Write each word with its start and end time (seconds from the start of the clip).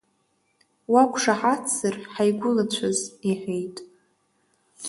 Уақәшаҳаҭзар, 0.91 1.95
ҳаигәылацәаз,– 2.13 2.99
иҳәеит. 3.29 3.77